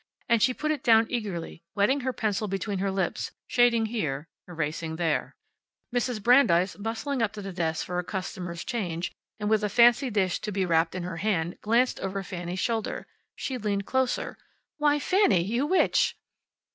[0.27, 4.95] And she put it down eagerly, wetting her pencil between her lips, shading here, erasing
[4.95, 5.35] there.
[5.93, 6.23] Mrs.
[6.23, 10.39] Brandeis, bustling up to the desk for a customer's change, and with a fancy dish
[10.41, 13.05] to be wrapped, in her hand, glanced over Fanny's shoulder.
[13.35, 14.39] She leaned closer.
[14.77, 16.17] "Why, Fanny, you witch!"